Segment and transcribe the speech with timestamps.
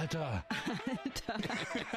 [0.00, 0.42] Alter.
[1.28, 1.94] Alter.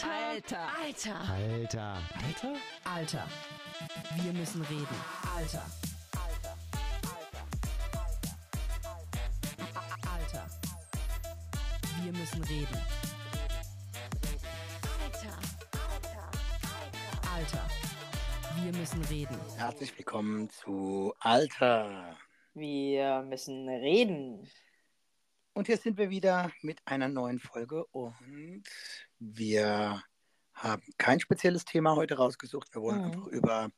[0.00, 0.58] Alter.
[0.82, 1.20] Alter.
[1.28, 1.98] Alter.
[2.24, 2.56] Alter?
[2.84, 3.28] Alter.
[4.16, 4.96] Wir müssen reden.
[5.36, 5.62] Alter.
[10.10, 10.46] Alter.
[12.02, 12.78] Wir müssen reden.
[15.04, 15.36] Alter.
[17.34, 17.68] Alter.
[18.62, 19.38] Wir müssen reden.
[19.58, 22.16] Herzlich willkommen zu Alter.
[22.54, 24.48] Wir müssen reden.
[25.54, 28.64] Und hier sind wir wieder mit einer neuen Folge und
[29.20, 30.02] wir
[30.52, 32.74] haben kein spezielles Thema heute rausgesucht.
[32.74, 33.04] Wir wollen Mhm.
[33.04, 33.70] einfach über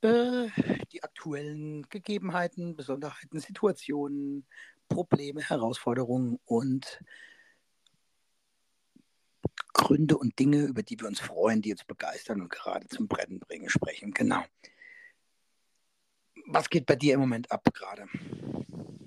[0.00, 0.48] äh,
[0.92, 4.46] die aktuellen Gegebenheiten, Besonderheiten, Situationen,
[4.88, 7.02] Probleme, Herausforderungen und
[9.74, 13.38] Gründe und Dinge, über die wir uns freuen, die uns begeistern und gerade zum Brennen
[13.40, 14.12] bringen, sprechen.
[14.12, 14.42] Genau.
[16.46, 18.06] Was geht bei dir im Moment ab gerade?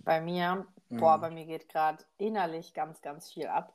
[0.03, 1.21] Bei mir, boah, Mhm.
[1.21, 3.73] bei mir geht gerade innerlich ganz, ganz viel ab.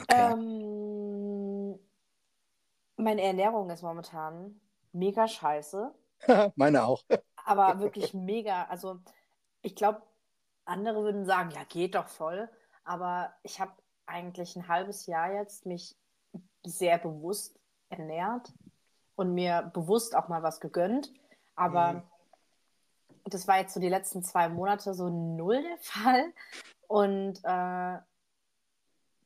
[0.00, 0.32] Okay.
[0.32, 1.78] Ähm,
[2.96, 4.60] meine Ernährung ist momentan
[4.92, 5.94] mega scheiße,
[6.56, 7.02] Meine auch.
[7.44, 8.64] aber wirklich mega.
[8.64, 9.00] Also,
[9.62, 10.02] ich glaube,
[10.64, 12.48] andere würden sagen, ja, geht doch voll.
[12.84, 13.72] Aber ich habe
[14.06, 15.96] eigentlich ein halbes Jahr jetzt mich
[16.64, 17.58] sehr bewusst
[17.90, 18.52] ernährt
[19.16, 21.12] und mir bewusst auch mal was gegönnt.
[21.54, 22.02] Aber Mhm.
[23.34, 26.32] Das war jetzt so die letzten zwei Monate so null der Fall.
[26.86, 27.98] Und äh,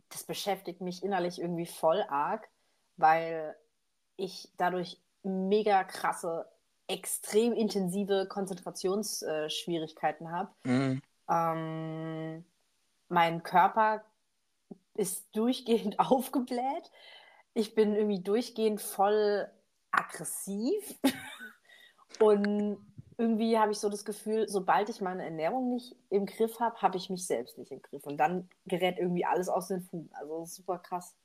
[0.08, 2.48] das beschäftigt mich innerlich irgendwie voll arg,
[2.96, 3.56] weil
[4.16, 6.48] ich dadurch mega krasse,
[6.86, 10.50] extrem intensive Konzentrationsschwierigkeiten habe.
[10.64, 11.02] Mhm.
[11.28, 12.44] Ähm,
[13.08, 14.04] mein Körper
[14.94, 16.90] ist durchgehend aufgebläht.
[17.54, 19.50] Ich bin irgendwie durchgehend voll
[19.90, 20.98] aggressiv.
[22.20, 22.78] Und
[23.18, 26.96] irgendwie habe ich so das Gefühl, sobald ich meine Ernährung nicht im Griff habe, habe
[26.96, 28.04] ich mich selbst nicht im Griff.
[28.04, 30.10] Und dann gerät irgendwie alles aus den Fugen.
[30.12, 31.16] Also super krass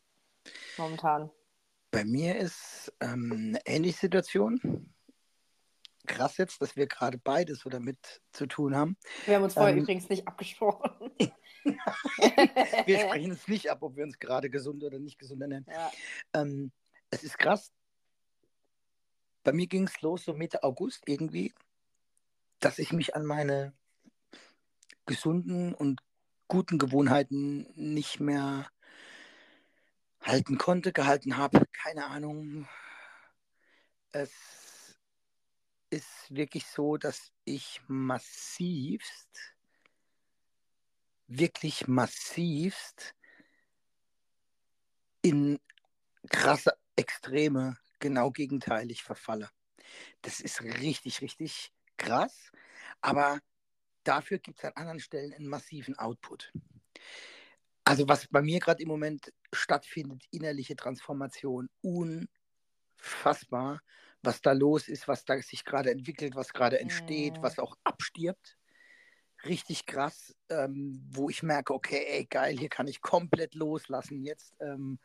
[0.77, 1.29] momentan.
[1.91, 4.93] Bei mir ist ähm, eine ähnliche Situation.
[6.05, 8.97] Krass jetzt, dass wir gerade beides so damit zu tun haben.
[9.25, 10.91] Wir haben uns vorher Ähm, übrigens nicht abgesprochen.
[12.85, 15.65] Wir sprechen uns nicht ab, ob wir uns gerade gesund oder nicht gesund ernähren.
[15.69, 15.91] Ja.
[16.33, 16.71] Ähm,
[17.09, 17.73] es ist krass.
[19.43, 21.53] Bei mir ging es los so Mitte August irgendwie,
[22.59, 23.73] dass ich mich an meine
[25.05, 26.01] gesunden und
[26.47, 28.69] guten Gewohnheiten nicht mehr
[30.21, 31.65] halten konnte, gehalten habe.
[31.71, 32.67] Keine Ahnung.
[34.11, 34.31] Es
[35.89, 39.55] ist wirklich so, dass ich massivst,
[41.27, 43.15] wirklich massivst
[45.21, 45.59] in
[46.29, 49.49] krasse Extreme genau gegenteilig verfalle.
[50.21, 52.51] Das ist richtig, richtig krass,
[53.01, 53.39] aber
[54.03, 56.51] dafür gibt es an anderen Stellen einen massiven Output.
[57.83, 63.81] Also was bei mir gerade im Moment stattfindet, innerliche Transformation, unfassbar,
[64.21, 67.43] was da los ist, was da sich gerade entwickelt, was gerade entsteht, Mhm.
[67.43, 68.57] was auch abstirbt.
[69.45, 74.55] Richtig krass, ähm, wo ich merke, okay, ey, geil, hier kann ich komplett loslassen jetzt.
[74.59, 74.99] Ähm,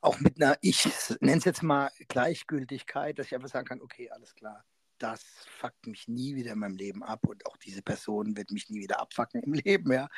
[0.00, 0.84] auch mit einer, ich
[1.20, 4.64] nenne es jetzt mal Gleichgültigkeit, dass ich einfach sagen kann, okay, alles klar,
[4.98, 5.22] das
[5.58, 8.80] fuckt mich nie wieder in meinem Leben ab und auch diese Person wird mich nie
[8.80, 10.08] wieder abfucken im Leben, ja.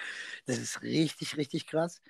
[0.47, 2.01] Das ist richtig, richtig krass.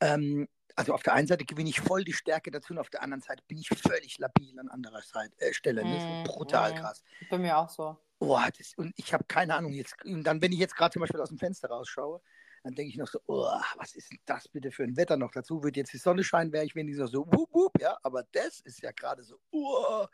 [0.00, 3.02] Ähm, also auf der einen Seite gewinne ich voll die Stärke dazu und auf der
[3.02, 5.84] anderen Seite bin ich völlig labil an anderer Seite, äh, Stelle.
[5.84, 5.94] Ne?
[5.94, 6.76] Das Mm, ist brutal mm.
[6.76, 7.02] krass.
[7.28, 7.96] Bei mir auch so.
[8.18, 10.02] Boah, das, und ich habe keine Ahnung jetzt.
[10.04, 12.20] Und dann, wenn ich jetzt gerade zum Beispiel aus dem Fenster rausschaue,
[12.62, 15.32] dann denke ich noch so, oh, was ist denn das bitte für ein Wetter noch
[15.32, 15.62] dazu?
[15.62, 18.80] Würde jetzt die Sonne scheinen, wäre ich wenigstens so, wup, wup, ja, aber das ist
[18.82, 20.06] ja gerade so, oh,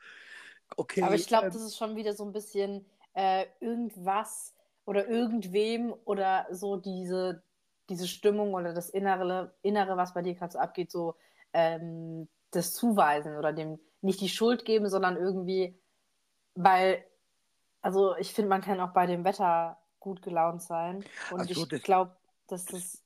[0.76, 1.02] okay.
[1.02, 2.84] Aber ich glaube, ähm, das ist schon wieder so ein bisschen
[3.14, 7.42] äh, irgendwas oder irgendwem oder so diese,
[7.88, 11.14] diese Stimmung oder das Innere, Innere, was bei dir gerade so abgeht, so
[11.52, 15.78] ähm, das Zuweisen oder dem nicht die Schuld geben, sondern irgendwie,
[16.54, 17.04] weil,
[17.82, 21.04] also ich finde, man kann auch bei dem Wetter gut gelaunt sein.
[21.30, 23.02] Und Ach so, ich glaube, dass das,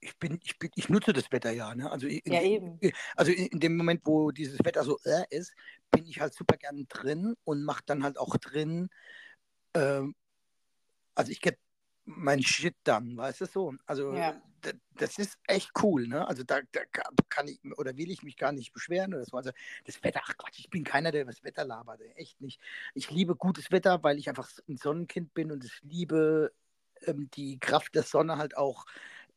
[0.00, 1.90] ich bin, ich bin, ich nutze das Wetter ja, ne?
[1.90, 2.80] Also in, Ja, eben.
[3.16, 5.54] Also in, dem Moment, wo dieses Wetter so äh, ist,
[5.90, 8.88] bin ich halt super gern drin und mache dann halt auch drin,
[9.74, 10.14] ähm,
[11.14, 11.58] also ich get
[12.04, 13.74] mein Shit dann, weißt du so?
[13.86, 14.40] Also Ja.
[14.94, 16.26] das ist echt cool, ne?
[16.26, 19.36] Also da, da ka- kann ich oder will ich mich gar nicht beschweren oder so.
[19.36, 19.50] Also
[19.84, 22.60] das Wetter, ach Quatsch, ich bin keiner, der das Wetter labert, echt nicht.
[22.94, 26.52] Ich liebe gutes Wetter, weil ich einfach ein Sonnenkind bin und ich liebe
[27.02, 28.84] ähm, die Kraft der Sonne halt auch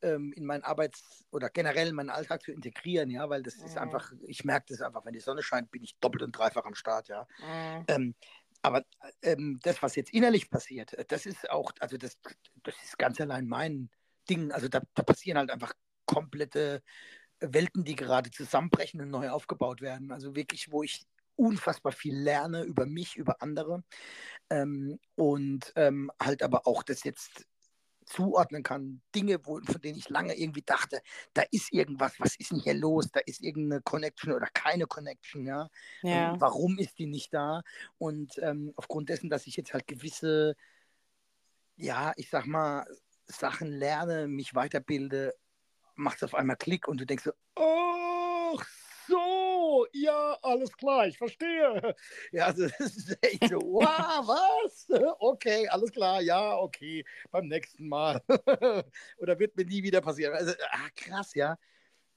[0.03, 3.77] ähm, in meinen Arbeits- oder generell in meinen Alltag zu integrieren, ja, weil das ist
[3.77, 3.81] Mhm.
[3.81, 6.75] einfach, ich merke das einfach, wenn die Sonne scheint, bin ich doppelt und dreifach am
[6.75, 7.27] Start, ja.
[7.37, 8.15] mh, Ähm,
[8.61, 8.83] aber
[9.23, 12.17] ähm, das, was jetzt innerlich passiert, äh, das ist auch, also das,
[12.63, 13.89] das ist ganz allein mein
[14.29, 14.51] Dingen.
[14.51, 15.73] Also da, da passieren halt einfach
[16.05, 16.83] komplette
[17.39, 20.11] Welten, die gerade zusammenbrechen und neu aufgebaut werden.
[20.11, 21.05] Also wirklich, wo ich
[21.35, 23.83] unfassbar viel lerne über mich, über andere
[24.49, 27.45] ähm, und ähm, halt aber auch das jetzt
[28.05, 29.01] zuordnen kann.
[29.15, 31.01] Dinge, wo, von denen ich lange irgendwie dachte,
[31.33, 33.09] da ist irgendwas, was ist denn hier los?
[33.11, 35.69] Da ist irgendeine Connection oder keine Connection, ja.
[36.01, 36.33] Ja.
[36.33, 37.61] Ähm, warum ist die nicht da?
[37.97, 40.55] Und ähm, aufgrund dessen, dass ich jetzt halt gewisse,
[41.75, 42.85] ja, ich sag mal,
[43.27, 45.33] Sachen lerne, mich weiterbilde,
[45.95, 48.80] macht es auf einmal Klick und du denkst so, ach
[49.71, 51.95] so, ja, alles klar, ich verstehe.
[52.31, 54.87] Ja, also das ist echt so, wow, was?
[55.19, 58.21] Okay, alles klar, ja, okay, beim nächsten Mal.
[59.17, 60.33] Oder wird mir nie wieder passieren.
[60.33, 61.57] Also, ah, krass, ja.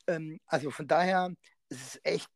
[0.06, 1.32] Ähm, also von daher,
[1.68, 2.28] es ist echt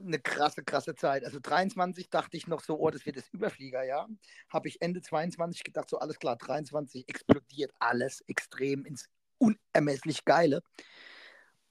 [0.00, 1.24] eine krasse, krasse Zeit.
[1.24, 4.06] Also 23 dachte ich noch so, oh, das wird das Überflieger, ja.
[4.48, 9.08] Habe ich Ende 22 gedacht, so alles klar, 23 explodiert alles extrem ins
[9.38, 10.62] unermesslich Geile.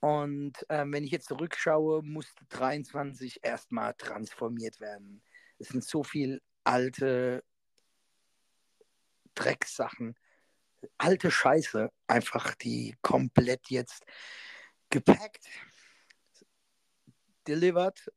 [0.00, 5.22] Und ähm, wenn ich jetzt zurückschaue, musste 23 erstmal transformiert werden.
[5.58, 7.42] Es sind so viele alte
[9.34, 10.16] Drecksachen,
[10.98, 14.04] alte Scheiße, einfach die komplett jetzt
[14.90, 15.44] gepackt,
[17.46, 18.12] delivered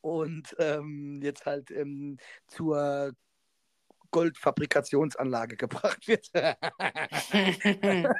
[0.00, 3.12] und ähm, jetzt halt ähm, zur
[4.16, 6.30] Goldfabrikationsanlage gebracht wird.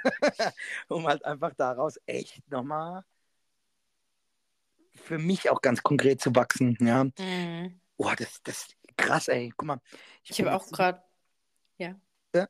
[0.88, 3.02] um halt einfach daraus echt nochmal
[4.94, 6.76] für mich auch ganz konkret zu wachsen.
[6.80, 7.04] Ja.
[7.04, 7.80] Mhm.
[7.96, 9.54] Oh, das, das krass, ey.
[9.56, 9.80] Guck mal.
[10.22, 11.02] Ich habe auch gerade,
[11.78, 11.98] ja.
[12.34, 12.46] ja.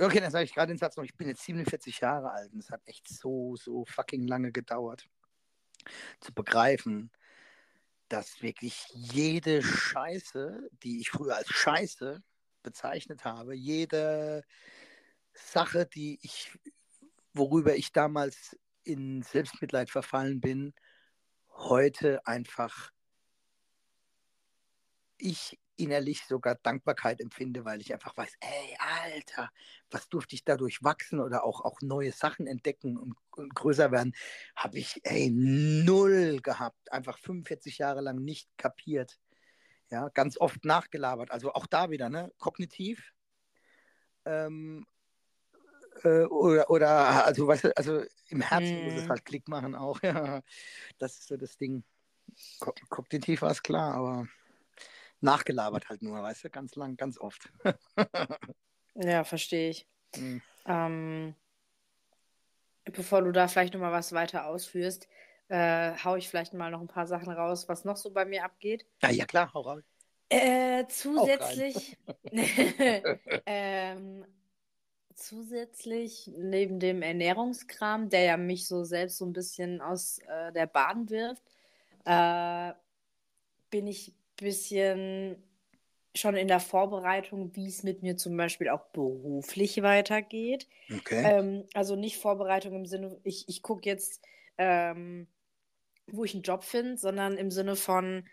[0.00, 1.04] Okay, dann sage ich gerade den Satz noch.
[1.04, 5.06] Ich bin jetzt 47 Jahre alt und es hat echt so, so fucking lange gedauert
[6.20, 7.10] zu begreifen,
[8.08, 12.22] dass wirklich jede Scheiße, die ich früher als Scheiße
[12.62, 14.44] bezeichnet habe, jede
[15.32, 16.52] Sache, die ich,
[17.32, 20.74] worüber ich damals in Selbstmitleid verfallen bin,
[21.50, 22.92] heute einfach
[25.18, 29.50] ich innerlich sogar Dankbarkeit empfinde, weil ich einfach weiß, ey, Alter,
[29.90, 34.14] was durfte ich dadurch wachsen oder auch, auch neue Sachen entdecken und, und größer werden,
[34.56, 36.92] habe ich, ey, null gehabt.
[36.92, 39.18] Einfach 45 Jahre lang nicht kapiert.
[39.90, 41.30] Ja, ganz oft nachgelabert.
[41.30, 43.12] Also auch da wieder, ne, kognitiv.
[44.24, 44.86] Ähm,
[46.04, 49.08] äh, oder, oder, also, weißt du, also im Herzen muss es Mhm.
[49.08, 50.00] halt Klick machen auch.
[50.02, 50.42] Ja,
[50.98, 51.84] das ist so das Ding.
[52.60, 54.26] Ko kognitiv war es klar, aber
[55.20, 57.50] nachgelabert halt nur, weißt du, ganz lang, ganz oft.
[59.00, 59.86] Ja, verstehe ich.
[60.16, 60.42] Mhm.
[60.66, 61.34] Ähm,
[62.84, 65.08] bevor du da vielleicht nochmal was weiter ausführst,
[65.48, 68.44] äh, hau ich vielleicht mal noch ein paar Sachen raus, was noch so bei mir
[68.44, 68.86] abgeht.
[69.02, 69.82] Ja, ja klar, hau raus.
[70.28, 71.96] Äh, zusätzlich,
[73.46, 74.26] ähm,
[75.14, 80.66] zusätzlich neben dem Ernährungskram, der ja mich so selbst so ein bisschen aus äh, der
[80.66, 81.42] Bahn wirft,
[82.04, 82.72] äh,
[83.70, 85.42] bin ich ein bisschen
[86.14, 90.68] schon in der Vorbereitung, wie es mit mir zum Beispiel auch beruflich weitergeht.
[90.92, 91.22] Okay.
[91.24, 94.22] Ähm, also nicht Vorbereitung im Sinne, ich, ich gucke jetzt,
[94.58, 95.26] ähm,
[96.12, 98.24] wo ich einen Job finde, sondern im Sinne von,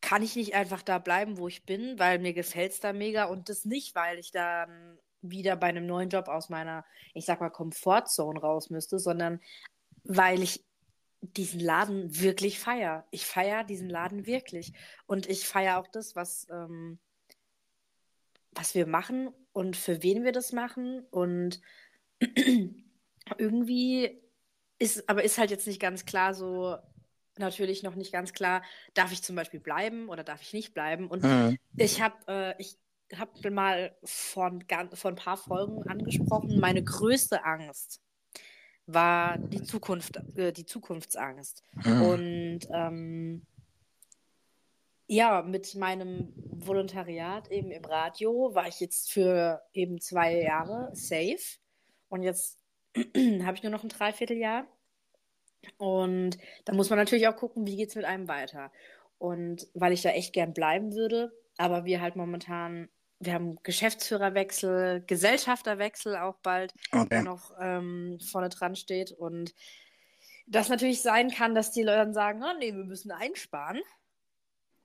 [0.00, 3.24] kann ich nicht einfach da bleiben, wo ich bin, weil mir gefällt es da mega
[3.24, 7.40] und das nicht, weil ich dann wieder bei einem neuen Job aus meiner, ich sag
[7.40, 9.40] mal, Komfortzone raus müsste, sondern
[10.04, 10.64] weil ich
[11.20, 13.04] diesen Laden wirklich feier.
[13.10, 14.72] Ich feier diesen Laden wirklich.
[15.06, 16.98] Und ich feier auch das, was, ähm,
[18.52, 21.04] was wir machen und für wen wir das machen.
[21.10, 21.60] Und
[23.38, 24.22] irgendwie
[24.78, 26.76] ist, aber ist halt jetzt nicht ganz klar so,
[27.38, 28.62] natürlich noch nicht ganz klar,
[28.94, 31.08] darf ich zum Beispiel bleiben oder darf ich nicht bleiben.
[31.08, 31.58] Und Mhm.
[31.76, 32.78] ich habe äh, ich
[33.14, 33.94] hab mal
[34.66, 38.00] gan- vor ein paar Folgen angesprochen, meine größte Angst
[38.86, 41.62] war die Zukunft, äh, die Zukunftsangst.
[41.84, 42.02] Mhm.
[42.02, 43.46] Und ähm,
[45.08, 51.58] ja, mit meinem Volontariat eben im Radio war ich jetzt für eben zwei Jahre safe.
[52.08, 52.58] Und jetzt
[53.44, 54.66] habe ich nur noch ein Dreivierteljahr.
[55.78, 58.72] Und da muss man natürlich auch gucken, wie geht es mit einem weiter.
[59.18, 62.88] Und weil ich da echt gern bleiben würde, aber wir halt momentan,
[63.18, 66.74] wir haben Geschäftsführerwechsel, Gesellschafterwechsel auch bald,
[67.10, 67.22] der Okay.
[67.22, 69.12] noch ähm, vorne dran steht.
[69.12, 69.54] Und
[70.46, 73.80] das natürlich sein kann, dass die Leute dann sagen, oh nee, wir müssen einsparen.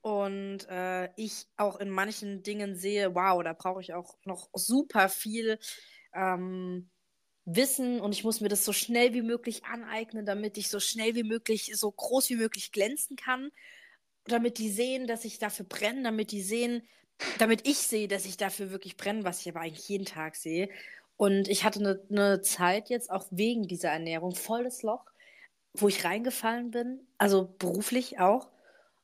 [0.00, 5.08] Und äh, ich auch in manchen Dingen sehe, wow, da brauche ich auch noch super
[5.08, 5.58] viel
[6.12, 6.90] ähm,
[7.44, 11.14] Wissen und ich muss mir das so schnell wie möglich aneignen, damit ich so schnell
[11.14, 13.50] wie möglich, so groß wie möglich glänzen kann,
[14.24, 16.82] damit die sehen, dass ich dafür brenne, damit die sehen,
[17.38, 20.68] damit ich sehe, dass ich dafür wirklich brenne, was ich aber eigentlich jeden Tag sehe.
[21.16, 25.04] Und ich hatte eine, eine Zeit jetzt auch wegen dieser Ernährung volles Loch,
[25.74, 28.48] wo ich reingefallen bin, also beruflich auch.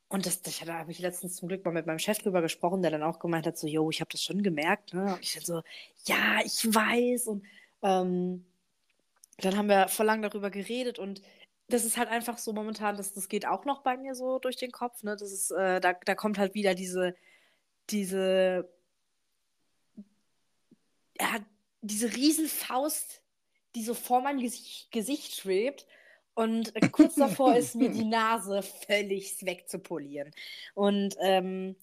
[0.07, 2.81] Und das, das da habe ich letztens zum Glück mal mit meinem Chef drüber gesprochen,
[2.81, 4.93] der dann auch gemeint hat, so, yo, ich habe das schon gemerkt.
[4.93, 5.13] Ne?
[5.13, 5.61] Und ich dann so,
[6.05, 7.27] ja, ich weiß.
[7.27, 7.43] Und
[7.81, 8.45] ähm,
[9.37, 11.21] dann haben wir vor lang darüber geredet und
[11.69, 14.57] das ist halt einfach so momentan, das, das geht auch noch bei mir so durch
[14.57, 15.03] den Kopf.
[15.03, 15.15] Ne?
[15.15, 17.15] Das ist, äh, da, da kommt halt wieder diese,
[17.89, 18.67] diese,
[21.19, 21.37] ja,
[21.81, 23.21] diese Riesenfaust,
[23.75, 25.85] die so vor mein Gesicht, Gesicht schwebt
[26.33, 30.31] und kurz davor ist mir die Nase völlig wegzupolieren.
[30.73, 31.75] Und ähm,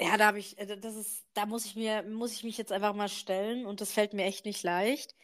[0.00, 2.72] ja, da habe ich, äh, das ist, da muss ich mir, muss ich mich jetzt
[2.72, 5.14] einfach mal stellen und das fällt mir echt nicht leicht.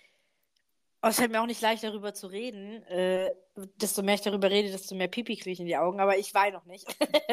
[1.00, 2.82] Aber es fällt mir auch nicht leicht, darüber zu reden.
[2.84, 3.30] Äh,
[3.76, 6.32] desto mehr ich darüber rede, desto mehr Pipi kriege ich in die Augen, aber ich
[6.32, 6.86] weine noch nicht.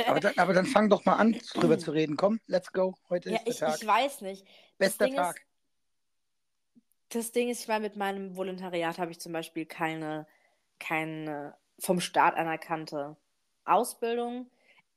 [0.07, 2.17] aber, dann, aber, dann, fang doch mal an, darüber zu reden.
[2.17, 2.95] Komm, let's go.
[3.09, 3.81] Heute ja, ist der ich, Tag.
[3.81, 4.45] Ich weiß nicht.
[4.77, 5.37] Bester Tag.
[5.37, 5.45] Ist,
[7.15, 10.27] das Ding ist, ich meine, mit meinem Volontariat habe ich zum Beispiel keine,
[10.77, 13.15] keine vom Staat anerkannte
[13.63, 14.49] Ausbildung.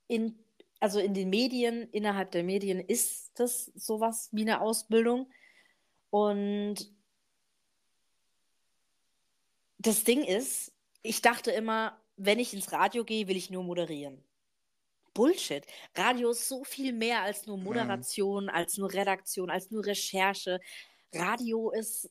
[0.09, 0.44] In,
[0.85, 5.33] also in den Medien, innerhalb der Medien ist das sowas wie eine Ausbildung.
[6.11, 6.93] Und
[9.79, 14.23] das Ding ist, ich dachte immer, wenn ich ins Radio gehe, will ich nur moderieren.
[15.15, 15.65] Bullshit.
[15.95, 18.51] Radio ist so viel mehr als nur Moderation, mhm.
[18.51, 20.61] als nur Redaktion, als nur Recherche.
[21.15, 22.11] Radio ist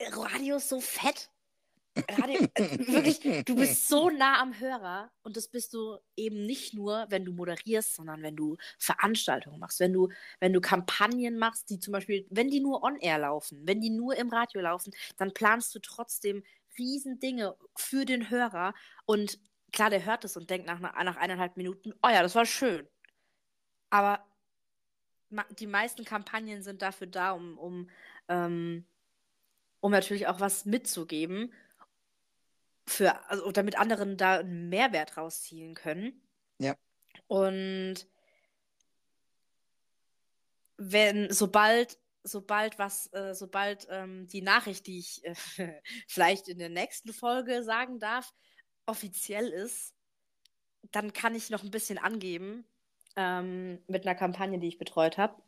[0.00, 1.28] Radio ist so fett.
[1.96, 6.72] Radio, äh, wirklich, du bist so nah am Hörer und das bist du eben nicht
[6.72, 11.68] nur, wenn du moderierst, sondern wenn du Veranstaltungen machst, wenn du, wenn du Kampagnen machst,
[11.68, 15.34] die zum Beispiel, wenn die nur on-air laufen, wenn die nur im Radio laufen, dann
[15.34, 16.44] planst du trotzdem
[16.78, 18.72] riesen Dinge für den Hörer
[19.04, 19.40] und
[19.72, 22.86] klar, der hört es und denkt nach, nach eineinhalb Minuten, oh ja, das war schön.
[23.90, 24.24] Aber
[25.58, 27.90] die meisten Kampagnen sind dafür da, um, um,
[28.28, 28.86] ähm,
[29.80, 31.52] um natürlich auch was mitzugeben
[32.90, 36.20] für, also damit anderen da einen Mehrwert rausziehen können.
[36.58, 36.74] Ja.
[37.28, 38.06] Und
[40.76, 45.34] wenn, sobald, sobald was, äh, sobald ähm, die Nachricht, die ich äh,
[46.08, 48.32] vielleicht in der nächsten Folge sagen darf,
[48.86, 49.94] offiziell ist,
[50.90, 52.64] dann kann ich noch ein bisschen angeben
[53.16, 55.40] ähm, mit einer Kampagne, die ich betreut habe.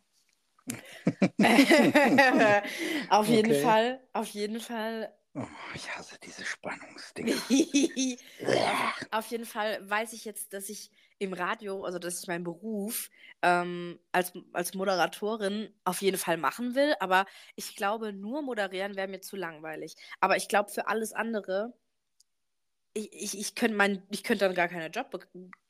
[3.09, 3.63] auf jeden okay.
[3.63, 7.33] Fall, auf jeden Fall Oh, ich hasse diese Spannungsdinge.
[9.11, 13.09] Auf jeden Fall weiß ich jetzt, dass ich im Radio, also dass ich meinen Beruf
[13.41, 16.95] ähm, als, als Moderatorin auf jeden Fall machen will.
[17.01, 17.25] Aber
[17.57, 19.95] ich glaube, nur moderieren wäre mir zu langweilig.
[20.21, 21.73] Aber ich glaube, für alles andere,
[22.93, 25.21] ich, ich, ich könnte könnte dann gar keine Jobbe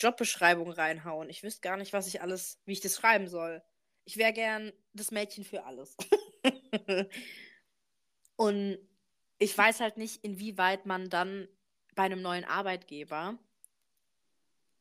[0.00, 1.28] Jobbeschreibung reinhauen.
[1.28, 3.62] Ich wüsste gar nicht, was ich alles, wie ich das schreiben soll.
[4.04, 5.96] Ich wäre gern das Mädchen für alles.
[8.36, 8.78] Und
[9.42, 11.48] ich weiß halt nicht, inwieweit man dann
[11.94, 13.38] bei einem neuen Arbeitgeber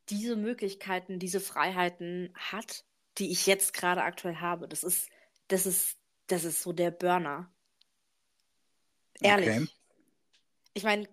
[0.10, 2.86] diese Möglichkeiten, diese Freiheiten hat,
[3.18, 4.68] die ich jetzt gerade aktuell habe.
[4.68, 5.10] Das ist,
[5.48, 7.51] das ist, das ist so der Burner.
[9.20, 9.50] Ehrlich.
[9.50, 9.68] Okay.
[10.74, 11.10] Ich meine,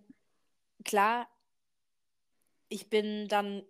[0.85, 1.27] klar,
[2.69, 3.65] ich bin dann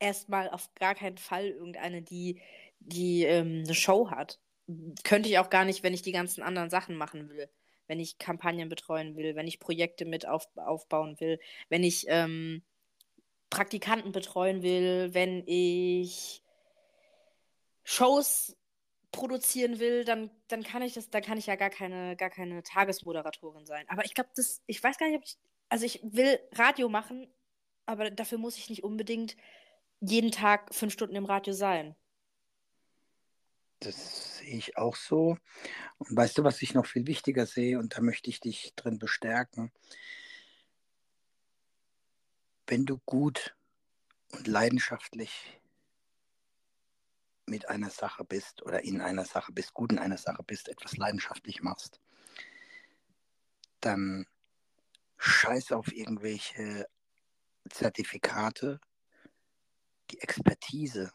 [0.00, 2.40] erstmal auf gar keinen Fall irgendeine, die,
[2.80, 4.40] die ähm, eine Show hat.
[5.04, 7.48] Könnte ich auch gar nicht, wenn ich die ganzen anderen Sachen machen will
[7.86, 11.38] wenn ich Kampagnen betreuen will, wenn ich Projekte mit auf, aufbauen will,
[11.68, 12.62] wenn ich ähm,
[13.50, 16.42] Praktikanten betreuen will, wenn ich
[17.84, 18.56] Shows
[19.12, 22.62] produzieren will, dann, dann kann ich das, dann kann ich ja gar keine, gar keine
[22.62, 23.86] Tagesmoderatorin sein.
[23.88, 25.36] Aber ich glaube, das, ich weiß gar nicht, ob ich,
[25.68, 27.32] also ich will Radio machen,
[27.86, 29.36] aber dafür muss ich nicht unbedingt
[30.00, 31.94] jeden Tag fünf Stunden im Radio sein.
[33.80, 35.36] Das sehe ich auch so.
[35.98, 38.98] Und weißt du, was ich noch viel wichtiger sehe, und da möchte ich dich drin
[38.98, 39.72] bestärken?
[42.66, 43.54] Wenn du gut
[44.32, 45.60] und leidenschaftlich
[47.46, 50.96] mit einer Sache bist oder in einer Sache bist, gut in einer Sache bist, etwas
[50.96, 52.00] leidenschaftlich machst,
[53.80, 54.26] dann
[55.18, 56.88] scheiß auf irgendwelche
[57.68, 58.80] Zertifikate,
[60.10, 61.12] die Expertise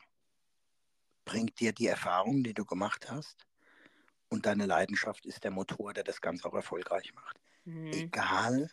[1.30, 3.46] bringt dir die Erfahrung, die du gemacht hast.
[4.30, 7.40] Und deine Leidenschaft ist der Motor, der das Ganze auch erfolgreich macht.
[7.66, 7.94] Mhm.
[7.94, 8.72] Egal,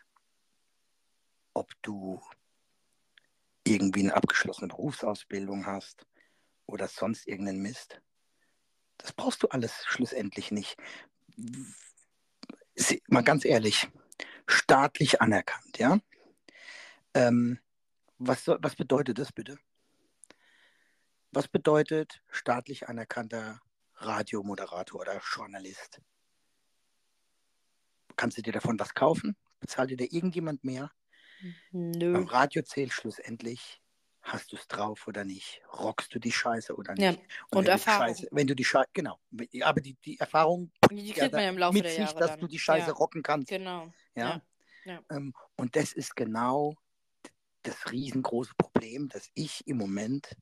[1.52, 2.22] ob du
[3.64, 6.06] irgendwie eine abgeschlossene Berufsausbildung hast
[6.64, 8.00] oder sonst irgendeinen Mist.
[8.96, 10.78] Das brauchst du alles schlussendlich nicht.
[13.08, 13.88] Mal ganz ehrlich,
[14.46, 15.98] staatlich anerkannt, ja?
[17.12, 17.58] Ähm,
[18.18, 19.58] was, was bedeutet das bitte?
[21.36, 23.60] Was bedeutet staatlich anerkannter
[23.96, 26.00] Radiomoderator oder Journalist?
[28.16, 29.36] Kannst du dir davon was kaufen?
[29.60, 30.90] Bezahlt dir da irgendjemand mehr?
[31.72, 32.14] Nö.
[32.14, 33.82] Beim Radio zählt schlussendlich,
[34.22, 35.60] hast du es drauf oder nicht?
[35.74, 37.02] Rockst du die Scheiße oder nicht?
[37.02, 38.06] Ja, Und, und wenn du die Erfahrung.
[38.06, 39.20] Scheiße, wenn du die Scheiße, genau.
[39.60, 42.18] Aber die, die Erfahrung Die ja kriegt man ja im Laufe mit der sich, Jahre
[42.18, 42.40] dass dann.
[42.40, 43.50] du die Scheiße ja, rocken kannst.
[43.50, 43.92] Genau.
[44.14, 44.40] Ja.
[44.86, 45.02] Ja.
[45.10, 46.76] Ähm, und das ist genau
[47.62, 50.34] das riesengroße Problem, dass ich im Moment,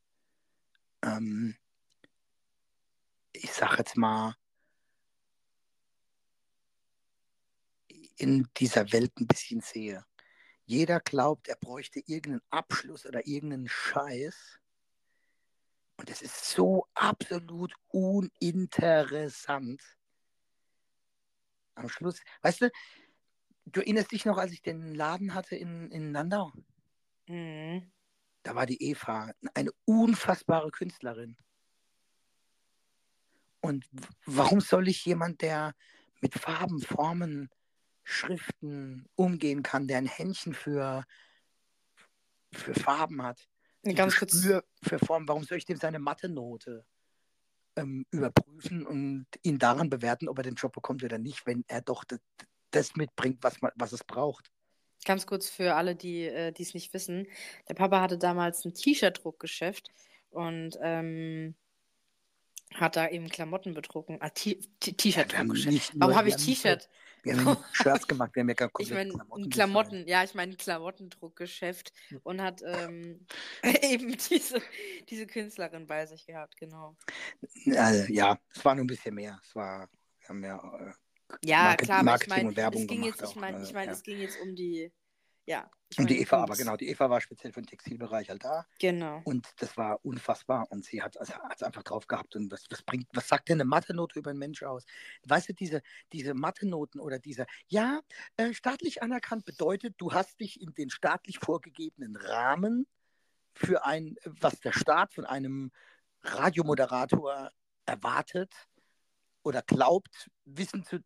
[1.04, 1.56] ähm,
[3.32, 4.34] ich sag jetzt mal,
[8.16, 10.04] in dieser Welt ein bisschen sehe.
[10.66, 14.60] Jeder glaubt, er bräuchte irgendeinen Abschluss oder irgendeinen Scheiß.
[15.96, 19.82] Und das ist so absolut uninteressant.
[21.74, 22.70] Am Schluss, weißt du,
[23.66, 26.52] du erinnerst dich noch, als ich den Laden hatte in, in Landau?
[27.26, 27.90] Mhm.
[28.44, 31.36] Da war die Eva eine unfassbare Künstlerin.
[33.60, 33.84] Und
[34.26, 35.74] warum soll ich jemand, der
[36.20, 37.50] mit Farben, Formen,
[38.04, 41.04] Schriften umgehen kann, der ein Händchen für,
[42.52, 43.48] für Farben hat,
[43.92, 44.32] Ganz kurz.
[44.32, 46.86] Gespür für Formen, warum soll ich dem seine Mathe-Note
[47.76, 51.82] ähm, überprüfen und ihn daran bewerten, ob er den Job bekommt oder nicht, wenn er
[51.82, 52.20] doch das,
[52.70, 54.50] das mitbringt, was, man, was es braucht?
[55.04, 57.26] Ganz kurz für alle, die äh, es nicht wissen.
[57.68, 59.90] Der Papa hatte damals ein T-Shirt-Druckgeschäft
[60.30, 61.54] und ähm,
[62.74, 64.18] hat da eben Klamotten bedrucken.
[64.20, 65.94] Ah, T-Shirt-Druckgeschäft.
[65.94, 66.88] nur- Warum habe ich T-Shirt?
[67.22, 69.48] Wir haben Shirts gemacht, wir haben ja gar Ich meine, Klamotten.
[69.50, 73.26] Klamotten, ja, ich meine ein Klamottendruckgeschäft und hat ähm,
[73.82, 74.60] eben diese,
[75.08, 76.96] diese Künstlerin bei sich gehabt, genau.
[77.76, 79.38] Also, ja, es war nur ein bisschen mehr.
[79.42, 79.88] Es war,
[80.20, 80.92] wir haben ja, äh,
[81.44, 83.58] Ja, Market- klar, aber ich Marketing meine, und Werbung es ging gemacht jetzt, ich meine,
[83.58, 83.92] äh, ich meine, ja.
[83.92, 84.92] es ging jetzt um die,
[85.46, 85.70] ja.
[85.90, 88.66] Ich und die Eva, aber genau, die Eva war speziell für den Textilbereich halt da
[88.80, 89.20] Genau.
[89.24, 92.82] und das war unfassbar und sie hat es also, einfach drauf gehabt und was, was
[92.82, 94.84] bringt, was sagt denn eine Mathe-Note über einen Mensch aus?
[95.24, 98.00] Weißt du, diese, diese Mathe-Noten oder diese, ja,
[98.36, 102.86] äh, staatlich anerkannt bedeutet, du hast dich in den staatlich vorgegebenen Rahmen
[103.54, 105.70] für ein, was der Staat von einem
[106.22, 107.50] Radiomoderator
[107.86, 108.52] erwartet
[109.44, 111.04] oder glaubt, wissen zu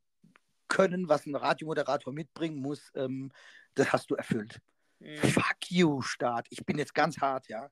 [0.69, 3.33] können, was ein Radiomoderator mitbringen muss, ähm,
[3.75, 4.61] das hast du erfüllt.
[5.01, 5.17] Mhm.
[5.17, 6.47] Fuck you, Staat.
[6.51, 7.71] Ich bin jetzt ganz hart, ja.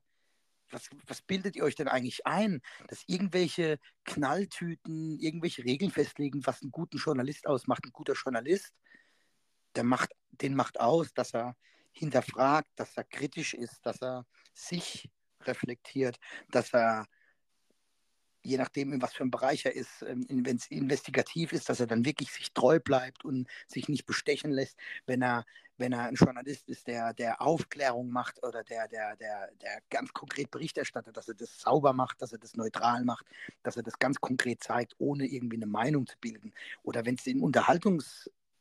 [0.69, 6.61] Was, was bildet ihr euch denn eigentlich ein, dass irgendwelche Knalltüten, irgendwelche Regeln festlegen, was
[6.61, 7.85] einen guten Journalist ausmacht?
[7.85, 8.73] Ein guter Journalist,
[9.75, 11.55] der macht, den macht aus, dass er
[11.93, 15.09] hinterfragt, dass er kritisch ist, dass er sich
[15.41, 16.17] reflektiert,
[16.49, 17.05] dass er
[18.47, 21.87] je nachdem, in was für einem Bereich er ist, wenn es investigativ ist, dass er
[21.87, 25.45] dann wirklich sich treu bleibt und sich nicht bestechen lässt, wenn er,
[25.77, 30.13] wenn er ein Journalist ist, der, der Aufklärung macht oder der, der, der, der ganz
[30.13, 33.25] konkret Bericht erstattet, dass er das sauber macht, dass er das neutral macht,
[33.63, 36.53] dass er das ganz konkret zeigt, ohne irgendwie eine Meinung zu bilden.
[36.83, 37.43] Oder wenn es im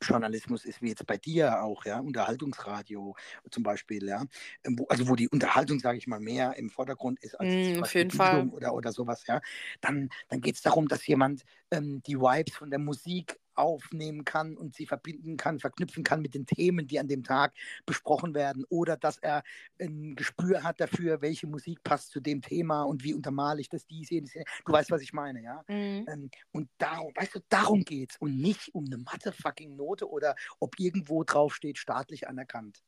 [0.06, 3.14] Unterhaltungsjournalismus ist, wie jetzt bei dir auch, ja, Unterhaltungsradio
[3.50, 4.24] zum Beispiel, ja,
[4.64, 7.94] wo, also wo die Unterhaltung, sage ich mal, mehr im Vordergrund ist als Mm, auf
[7.94, 8.48] jeden Fall.
[8.50, 9.40] Oder, oder sowas, ja,
[9.80, 14.56] dann, dann geht es darum, dass jemand ähm, die Vibes von der Musik aufnehmen kann
[14.56, 18.64] und sie verbinden kann, verknüpfen kann mit den Themen, die an dem Tag besprochen werden
[18.68, 19.42] oder dass er
[19.80, 23.86] ein Gespür hat dafür, welche Musik passt zu dem Thema und wie untermale ich das,
[23.86, 24.32] dies, jenes.
[24.64, 25.62] Du weißt, was ich meine, ja?
[25.68, 26.06] Mhm.
[26.08, 31.24] Ähm, und darum, weißt du, darum geht's und nicht um eine Mathe-fucking-Note oder ob irgendwo
[31.24, 32.82] draufsteht, staatlich anerkannt.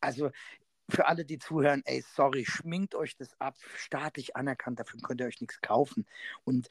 [0.00, 0.30] Also
[0.88, 5.26] für alle, die zuhören, ey, sorry, schminkt euch das ab, staatlich anerkannt, dafür könnt ihr
[5.26, 6.06] euch nichts kaufen.
[6.44, 6.68] Und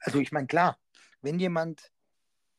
[0.00, 0.78] also ich meine, klar,
[1.22, 1.92] wenn jemand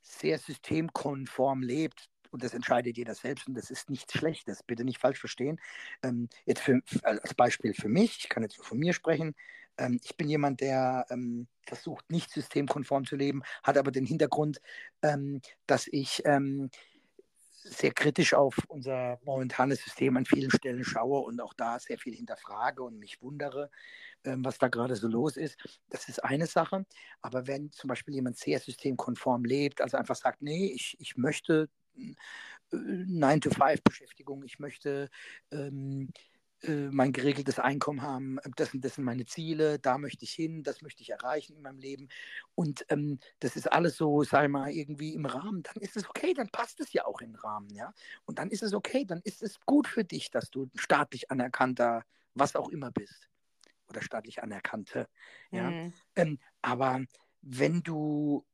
[0.02, 5.00] sehr systemkonform lebt, und das entscheidet jeder selbst und das ist nichts Schlechtes, bitte nicht
[5.00, 5.60] falsch verstehen.
[6.02, 9.36] Ähm, jetzt für, als Beispiel für mich, ich kann jetzt nur von mir sprechen,
[9.78, 14.62] ähm, ich bin jemand, der ähm, versucht, nicht systemkonform zu leben, hat aber den Hintergrund,
[15.02, 16.70] ähm, dass ich ähm,
[17.63, 22.15] sehr kritisch auf unser momentanes System an vielen Stellen schaue und auch da sehr viel
[22.15, 23.69] hinterfrage und mich wundere,
[24.24, 25.58] ähm, was da gerade so los ist.
[25.89, 26.86] Das ist eine Sache.
[27.21, 31.69] Aber wenn zum Beispiel jemand sehr systemkonform lebt, also einfach sagt, nee, ich, ich möchte
[31.97, 32.13] äh,
[32.71, 35.10] 9-to-5-Beschäftigung, ich möchte
[35.52, 36.31] ähm, äh,
[36.67, 40.82] mein geregeltes Einkommen haben, das, sind- das sind meine Ziele, da möchte ich hin, das
[40.82, 42.08] möchte ich erreichen in meinem Leben.
[42.56, 46.34] Und ähm, das ist alles so, sei mal, irgendwie im Rahmen, dann ist es okay,
[46.34, 47.93] dann passt es ja auch in den Rahmen, ja.
[48.26, 52.04] Und dann ist es okay, dann ist es gut für dich, dass du staatlich anerkannter,
[52.36, 53.28] was auch immer bist.
[53.89, 55.10] Oder staatlich anerkannte.
[55.52, 55.71] Ja.
[55.71, 55.93] Mhm.
[56.15, 57.02] Ähm, aber
[57.41, 58.45] wenn du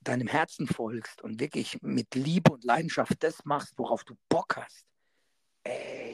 [0.00, 4.86] deinem Herzen folgst und wirklich mit Liebe und Leidenschaft das machst, worauf du Bock hast,
[5.64, 6.13] ey,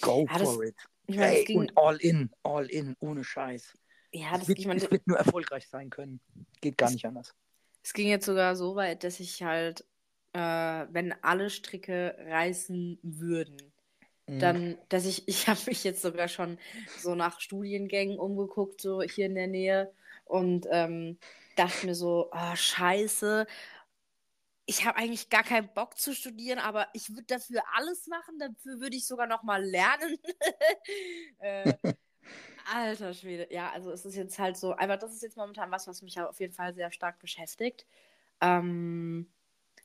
[0.00, 0.76] go Ja, das- for it.
[1.08, 3.72] Ich meine, Ey, ging, und all in, all in, ohne Scheiß.
[4.12, 6.20] ja, es, das, wird, ich meine, es wird nur erfolgreich sein können.
[6.60, 7.34] Geht gar Es- nicht anders.
[7.84, 9.84] Es ging jetzt sogar so weit, dass ich halt,
[10.32, 13.72] äh, wenn alle Stricke reißen würden,
[14.28, 14.38] Mhm.
[14.40, 16.58] dann, dass ich, ich habe mich jetzt sogar schon
[16.98, 19.92] so nach Studiengängen umgeguckt, so hier in der Nähe
[20.24, 21.18] und ähm,
[21.54, 23.46] dachte mir so, ah, scheiße,
[24.66, 28.80] ich habe eigentlich gar keinen Bock zu studieren, aber ich würde dafür alles machen, dafür
[28.80, 30.18] würde ich sogar noch mal lernen.
[31.38, 31.72] äh,
[32.72, 35.86] alter Schwede, ja, also es ist jetzt halt so, aber das ist jetzt momentan was,
[35.86, 37.86] was mich auf jeden Fall sehr stark beschäftigt.
[38.40, 39.32] Ähm,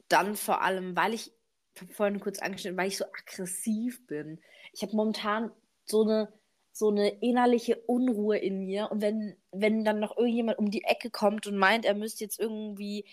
[0.07, 1.31] dann vor allem, weil ich
[1.73, 4.39] ich habe vorhin kurz angeschnitten, weil ich so aggressiv bin.
[4.73, 5.51] Ich habe momentan
[5.85, 6.31] so eine,
[6.71, 8.91] so eine innerliche Unruhe in mir.
[8.91, 12.39] Und wenn, wenn dann noch irgendjemand um die Ecke kommt und meint, er müsste jetzt
[12.39, 13.05] irgendwie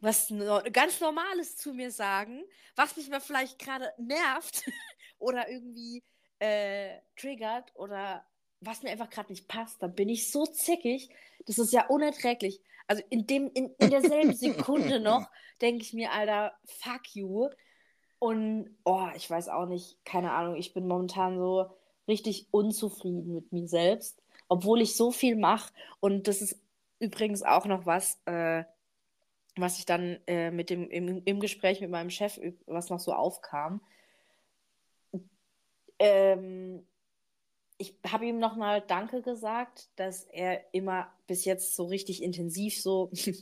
[0.00, 2.42] was no ganz Normales zu mir sagen,
[2.76, 4.64] was mich mal vielleicht gerade nervt
[5.18, 6.02] oder irgendwie
[6.38, 8.24] äh, triggert oder
[8.60, 11.10] was mir einfach gerade nicht passt, dann bin ich so zickig,
[11.46, 12.60] das ist ja unerträglich.
[12.86, 17.48] Also in dem, in, in derselben Sekunde noch denke ich mir, Alter, fuck you.
[18.18, 21.70] Und oh, ich weiß auch nicht, keine Ahnung, ich bin momentan so
[22.06, 25.72] richtig unzufrieden mit mir selbst, obwohl ich so viel mache.
[26.00, 26.60] Und das ist
[26.98, 28.64] übrigens auch noch was, äh,
[29.60, 33.12] was ich dann äh, mit dem, im, im Gespräch mit meinem Chef, was noch so
[33.12, 33.80] aufkam.
[35.98, 36.86] Ähm,
[37.78, 43.08] ich habe ihm nochmal Danke gesagt, dass er immer bis jetzt so richtig intensiv, so
[43.12, 43.32] wie,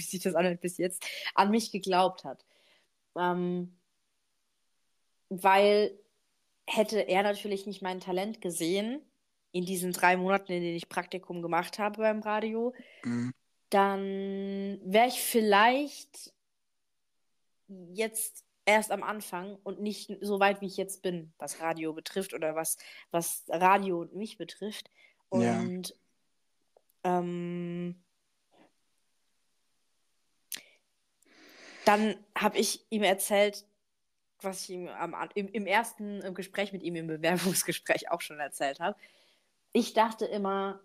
[0.00, 2.44] sich das anhört, bis jetzt an mich geglaubt hat.
[3.16, 3.76] Ähm,
[5.28, 5.98] weil
[6.66, 9.00] hätte er natürlich nicht mein Talent gesehen,
[9.52, 12.74] in diesen drei Monaten, in denen ich Praktikum gemacht habe beim Radio,
[13.04, 13.32] Mhm.
[13.72, 16.34] Dann wäre ich vielleicht
[17.68, 22.34] jetzt erst am Anfang und nicht so weit, wie ich jetzt bin, was Radio betrifft
[22.34, 22.76] oder was,
[23.10, 24.90] was Radio und mich betrifft.
[25.32, 25.58] Ja.
[25.58, 25.96] Und
[27.02, 28.02] ähm,
[31.86, 33.64] dann habe ich ihm erzählt,
[34.40, 38.80] was ich ihm am, im, im ersten Gespräch mit ihm, im Bewerbungsgespräch auch schon erzählt
[38.80, 38.98] habe.
[39.72, 40.80] Ich dachte immer,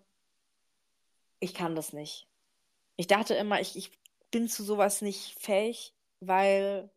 [1.38, 2.27] ich kann das nicht.
[2.98, 3.92] Ich dachte immer, ich, ich
[4.32, 6.90] bin zu sowas nicht fähig, weil,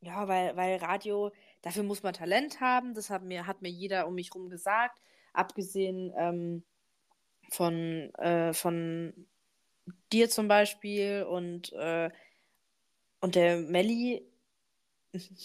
[0.00, 2.94] ja, weil, weil Radio, dafür muss man Talent haben.
[2.94, 5.02] Das hat mir, hat mir jeder um mich rum gesagt.
[5.32, 6.62] Abgesehen ähm,
[7.50, 9.26] von, äh, von
[10.12, 12.10] dir zum Beispiel und, äh,
[13.20, 14.31] und der Melli.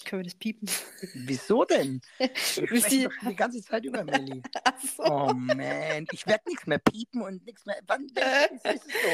[0.06, 0.70] Können wir das piepen?
[1.14, 2.02] Wieso denn?
[2.20, 4.42] Wir sprechen doch die ganze Zeit über Melli.
[4.64, 5.04] Achso.
[5.04, 7.78] Oh man, ich werde nichts mehr piepen und nichts mehr.
[7.86, 9.10] Wann dann ist es so?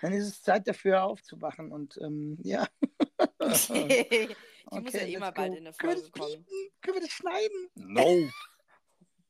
[0.00, 2.66] Dann ist es Zeit dafür aufzuwachen und ähm, ja.
[4.70, 6.44] Die muss ja Okay, eh mal let's bald in eine Können wir Folge das kommen.
[6.44, 6.70] piepen?
[6.80, 7.68] Können wir das schneiden?
[7.74, 8.30] No.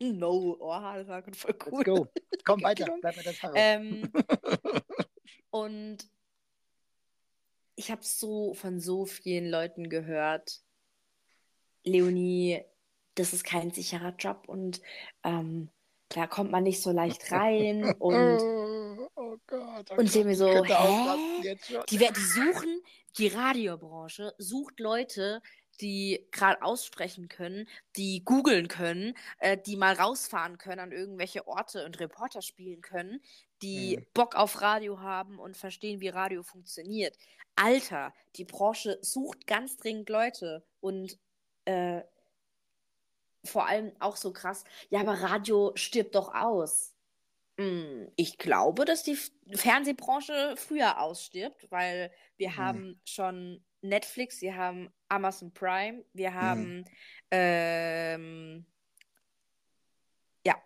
[0.01, 1.85] No, oh, das war gut, voll Let's cool.
[1.85, 2.07] go.
[2.45, 3.53] Komm weiter, bleib mit der Sache.
[3.57, 4.13] Ähm,
[5.51, 5.99] und
[7.75, 10.61] ich habe so von so vielen Leuten gehört,
[11.85, 12.63] Leonie,
[13.15, 14.81] das ist kein sicherer Job und
[15.25, 15.71] ähm,
[16.11, 18.39] da kommt man nicht so leicht rein und
[19.17, 19.91] oh, Gott.
[19.91, 21.57] Und ich denk mir so, hä?
[21.91, 22.83] die, die suchen,
[23.19, 25.43] die Radiobranche sucht Leute,
[25.81, 31.85] die gerade aussprechen können, die googeln können, äh, die mal rausfahren können an irgendwelche Orte
[31.85, 33.21] und Reporter spielen können,
[33.63, 34.07] die Mhm.
[34.15, 37.17] Bock auf Radio haben und verstehen, wie Radio funktioniert.
[37.57, 41.19] Alter, die Branche sucht ganz dringend Leute und
[41.69, 42.03] äh,
[43.45, 46.95] vor allem auch so krass, ja, aber Radio stirbt doch aus.
[47.59, 49.19] Hm, Ich glaube, dass die
[49.55, 52.57] Fernsehbranche früher ausstirbt, weil wir Hm.
[52.57, 56.35] haben schon Netflix, wir haben Amazon Prime, wir Hm.
[56.41, 56.85] haben
[57.31, 58.67] ähm,
[60.45, 60.57] ja,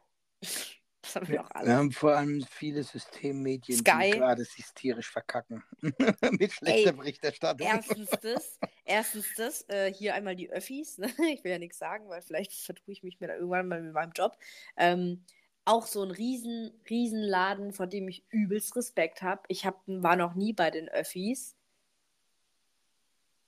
[1.13, 1.67] das haben wir auch alle.
[1.67, 4.11] Wir haben vor allem viele Systemmedien, Sky.
[4.13, 5.63] die gerade sich tierisch verkacken.
[5.81, 7.67] Mit schlechter Ey, Berichterstattung.
[7.67, 11.09] Erstens das, erstens das, äh, hier einmal die Öffis, ne?
[11.33, 13.93] Ich will ja nichts sagen, weil vielleicht vertue ich mich mir da irgendwann mal mit
[13.93, 14.37] meinem Job.
[14.77, 15.25] Ähm,
[15.65, 19.43] auch so ein riesen, riesen Laden, vor dem ich übelst Respekt habe.
[19.49, 21.57] Ich hab, war noch nie bei den Öffis.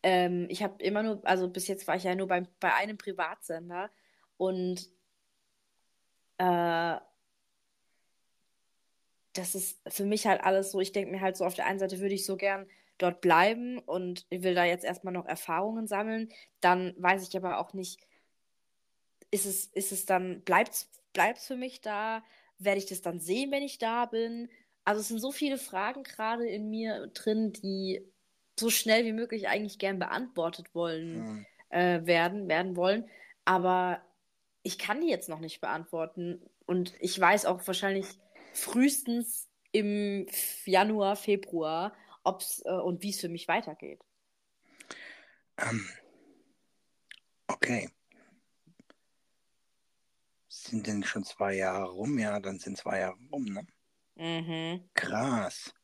[0.03, 2.99] Ähm, ich habe immer nur, also bis jetzt war ich ja nur beim, bei einem
[2.99, 3.91] Privatsender
[4.37, 4.89] und
[6.39, 6.97] äh,
[9.35, 11.79] das ist für mich halt alles so, ich denke mir halt so, auf der einen
[11.79, 12.67] Seite würde ich so gern
[12.99, 16.31] dort bleiben und ich will da jetzt erstmal noch Erfahrungen sammeln.
[16.61, 18.01] Dann weiß ich aber auch nicht,
[19.31, 22.23] ist es, ist es dann, bleibt's, bleibt's für mich da?
[22.59, 24.49] Werde ich das dann sehen, wenn ich da bin?
[24.85, 28.03] Also es sind so viele Fragen gerade in mir drin, die
[28.59, 31.47] so schnell wie möglich eigentlich gern beantwortet wollen Hm.
[31.71, 33.09] äh, werden, werden wollen.
[33.45, 34.01] Aber
[34.63, 36.41] ich kann die jetzt noch nicht beantworten.
[36.67, 38.07] Und ich weiß auch wahrscheinlich
[38.55, 40.27] frühestens im
[40.65, 44.01] Januar, Februar, ob's äh, und wie es für mich weitergeht.
[45.59, 45.89] Ähm,
[47.49, 47.91] okay.
[50.49, 52.19] Sind denn schon zwei Jahre rum?
[52.19, 53.67] Ja, dann sind zwei Jahre rum, ne?
[54.17, 54.89] Mhm.
[54.95, 55.75] Krass.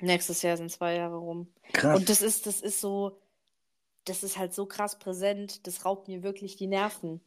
[0.00, 1.52] Nächstes Jahr sind zwei Jahre rum.
[1.72, 1.98] Krass.
[1.98, 3.20] Und das ist, das ist so,
[4.04, 7.20] das ist halt so krass präsent, das raubt mir wirklich die Nerven.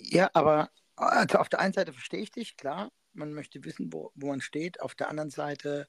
[0.00, 2.90] Ja, aber also auf der einen Seite verstehe ich dich, klar.
[3.18, 4.80] Man möchte wissen, wo, wo man steht.
[4.80, 5.88] Auf der anderen Seite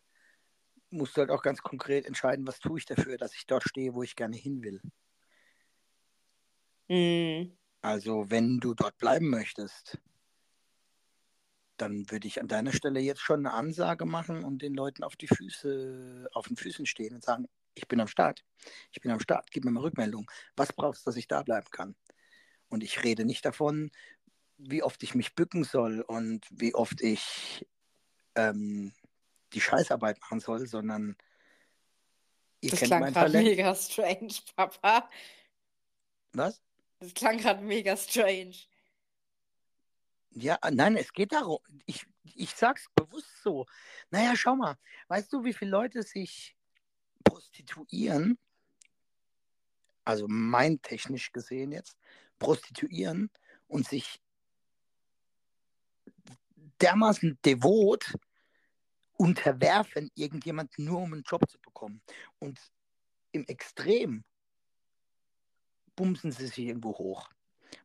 [0.89, 3.94] musst du halt auch ganz konkret entscheiden, was tue ich dafür, dass ich dort stehe,
[3.94, 4.82] wo ich gerne hin will.
[6.88, 7.56] Mhm.
[7.82, 10.00] Also, wenn du dort bleiben möchtest,
[11.78, 15.15] dann würde ich an deiner Stelle jetzt schon eine Ansage machen und den Leuten auf
[15.15, 18.44] die Füße, auf den Füßen stehen und sagen, ich bin am Start.
[18.92, 19.52] Ich bin am Start.
[19.52, 20.30] Gib mir mal Rückmeldung.
[20.56, 21.96] Was brauchst du, dass ich da bleiben kann?
[22.70, 23.92] Und ich rede nicht davon,
[24.60, 27.65] wie oft ich mich bücken soll und wie oft ich
[28.36, 28.93] ähm,
[29.54, 31.15] die Scheißarbeit machen soll, sondern
[32.62, 33.50] ihr Das kennt klang mein gerade Talent.
[33.50, 35.10] mega strange, Papa.
[36.34, 36.62] Was?
[37.00, 38.56] Das klang gerade mega strange.
[40.32, 43.65] Ja, nein, es geht darum, ich, ich sag's bewusst so.
[44.12, 44.76] Naja, schau mal,
[45.08, 46.56] weißt du, wie viele Leute sich
[47.24, 48.38] prostituieren?
[50.06, 51.98] Also mein technisch gesehen jetzt,
[52.38, 53.32] prostituieren
[53.67, 54.22] und sich
[56.82, 58.13] dermaßen devot
[59.18, 62.02] unterwerfen, irgendjemand nur um einen Job zu bekommen.
[62.39, 62.60] Und
[63.32, 64.24] im Extrem
[65.96, 67.30] bumsen sie sich irgendwo hoch.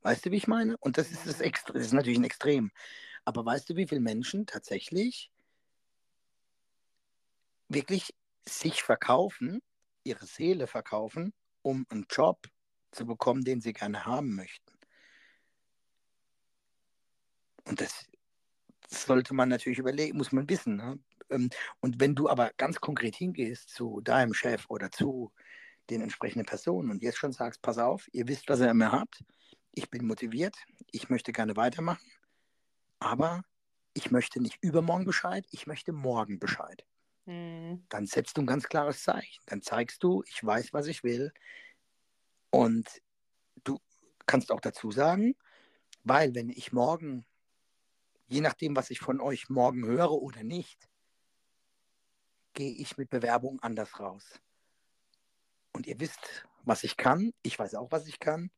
[0.02, 0.76] Weißt du, wie ich meine?
[0.78, 2.70] Und das ist das Extrem, das ist natürlich ein Extrem.
[3.24, 5.30] Aber weißt du, wie viele Menschen tatsächlich
[7.68, 8.14] wirklich
[8.46, 9.60] sich verkaufen,
[10.04, 12.46] ihre Seele verkaufen, um einen Job
[12.92, 14.72] zu bekommen, den sie gerne haben möchten?
[17.64, 18.06] Und das
[19.02, 20.76] sollte man natürlich überlegen, muss man wissen.
[20.76, 20.98] Ne?
[21.30, 25.32] Ähm, Und wenn du aber ganz konkret hingehst zu deinem Chef oder zu
[25.90, 29.22] den entsprechenden Personen und jetzt schon sagst, pass auf, ihr wisst, was ihr immer habt,
[29.72, 30.56] ich bin motiviert,
[30.92, 32.10] ich möchte gerne weitermachen,
[33.00, 33.44] aber
[33.92, 36.84] ich möchte nicht übermorgen Bescheid, ich möchte morgen Bescheid.
[37.26, 37.84] Mhm.
[37.88, 39.42] Dann setzt du ein ganz klares Zeichen.
[39.46, 41.32] Dann zeigst du, ich weiß, was ich will.
[42.50, 42.88] Und
[43.62, 43.80] du
[44.26, 45.34] kannst auch dazu sagen,
[46.02, 47.26] weil wenn ich morgen,
[48.26, 50.88] je nachdem, was ich von euch morgen höre oder nicht,
[52.54, 54.40] gehe ich mit Bewerbung anders raus.
[55.72, 57.32] Und ihr wisst, was ich kann.
[57.42, 58.50] Ich weiß auch, was ich kann.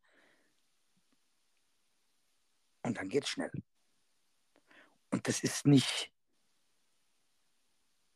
[2.83, 3.51] Und dann geht's schnell.
[5.11, 6.13] Und das ist nicht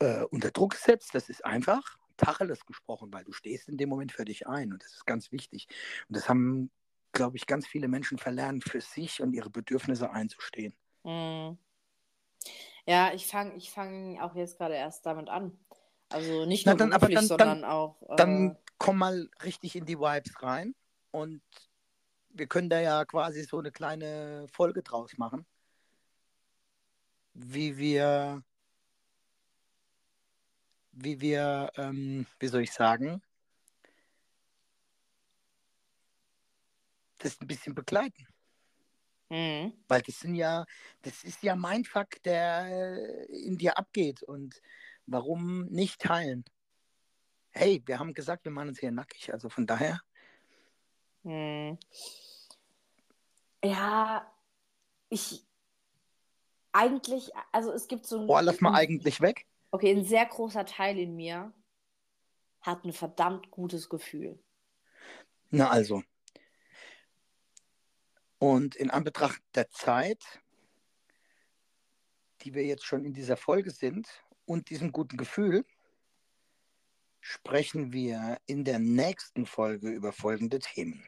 [0.00, 4.12] äh, unter Druck gesetzt, das ist einfach Tacheles gesprochen, weil du stehst in dem Moment
[4.12, 5.66] für dich ein und das ist ganz wichtig.
[6.08, 6.70] Und das haben,
[7.12, 10.74] glaube ich, ganz viele Menschen verlernt, für sich und ihre Bedürfnisse einzustehen.
[11.04, 11.58] Mhm.
[12.86, 15.58] Ja, ich fange ich fang auch jetzt gerade erst damit an.
[16.08, 18.02] Also nicht Na nur dann, aber beruflich, dann- sondern auch.
[18.02, 20.74] Äh, Dann komm mal richtig in die Vibes rein
[21.10, 21.42] und
[22.30, 25.44] wir können da ja quasi so eine kleine Folge draus machen,
[27.34, 28.42] wie wir,
[30.92, 33.22] wie wir, ähm, wie soll ich sagen,
[37.18, 38.26] das ein bisschen begleiten.
[39.30, 39.72] Mhm.
[39.88, 40.66] Weil das sind ja,
[41.02, 44.22] das ist ja mein Fuck, der äh, in dir abgeht.
[44.22, 44.60] Und
[45.06, 46.44] warum nicht teilen?
[47.52, 49.32] Hey, wir haben gesagt, wir machen uns hier nackig.
[49.32, 50.00] Also von daher,
[51.24, 51.78] Hm.
[53.62, 54.32] Ja,
[55.10, 55.44] ich
[56.72, 59.46] eigentlich, also es gibt so ein, boah, lass mal eigentlich weg.
[59.70, 61.52] Okay, ein sehr großer Teil in mir
[62.60, 64.38] hat ein verdammt gutes Gefühl.
[65.50, 66.02] Na also.
[68.40, 70.24] Und in Anbetracht der Zeit,
[72.40, 74.08] die wir jetzt schon in dieser Folge sind
[74.46, 75.66] und diesem guten Gefühl,
[77.20, 81.06] sprechen wir in der nächsten Folge über folgende Themen.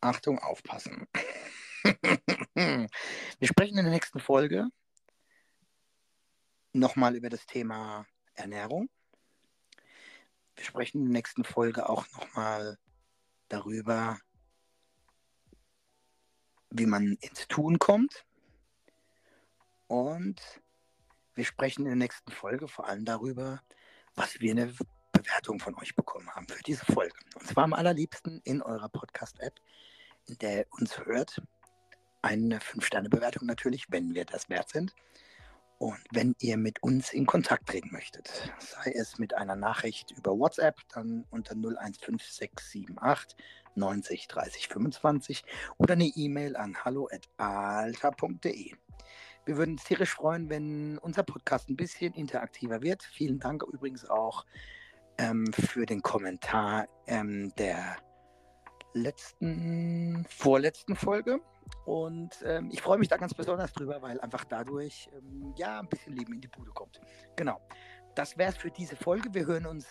[0.00, 1.06] Achtung, aufpassen.
[2.54, 2.88] wir
[3.44, 4.66] sprechen in der nächsten Folge
[6.72, 8.90] nochmal über das Thema Ernährung.
[10.56, 12.78] Wir sprechen in der nächsten Folge auch nochmal
[13.46, 14.18] darüber,
[16.70, 18.24] wie man ins Tun kommt.
[19.86, 20.40] Und
[21.34, 23.62] wir sprechen in der nächsten Folge vor allem darüber,
[24.14, 24.72] was wir eine
[25.12, 27.14] Bewertung von euch bekommen haben für diese Folge.
[27.34, 29.54] Und zwar am allerliebsten in eurer Podcast-App,
[30.26, 31.42] in der ihr uns hört.
[32.22, 34.94] Eine 5-Sterne-Bewertung natürlich, wenn wir das wert sind.
[35.80, 40.38] Und wenn ihr mit uns in Kontakt treten möchtet, sei es mit einer Nachricht über
[40.38, 43.34] WhatsApp, dann unter 015678
[43.76, 45.42] 90 30 25
[45.78, 48.74] oder eine E-Mail an hallo.alter.de.
[49.46, 53.02] Wir würden uns tierisch freuen, wenn unser Podcast ein bisschen interaktiver wird.
[53.02, 54.44] Vielen Dank übrigens auch
[55.16, 57.96] ähm, für den Kommentar ähm, der
[58.92, 61.40] letzten, vorletzten Folge.
[61.84, 65.88] Und ähm, ich freue mich da ganz besonders drüber, weil einfach dadurch ähm, ja ein
[65.88, 67.00] bisschen Leben in die Bude kommt.
[67.36, 67.60] Genau.
[68.14, 69.32] Das wäre es für diese Folge.
[69.32, 69.86] Wir hören uns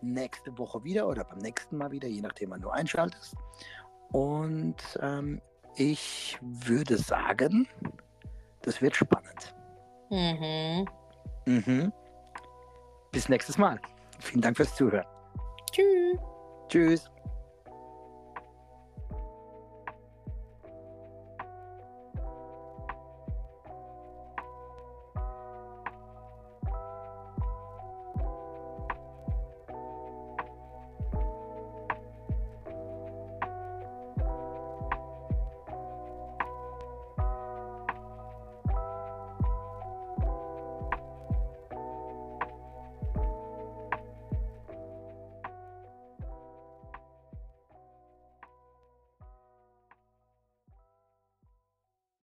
[0.00, 3.34] nächste Woche wieder oder beim nächsten Mal wieder, je nachdem, wann du einschaltest.
[4.12, 5.40] Und ähm,
[5.76, 7.66] ich würde sagen,
[8.62, 9.54] das wird spannend.
[10.10, 10.86] Mhm.
[11.46, 11.92] Mhm.
[13.10, 13.80] Bis nächstes Mal.
[14.20, 15.06] Vielen Dank fürs Zuhören.
[15.72, 16.18] Tschüss.
[16.68, 17.13] Tschüss.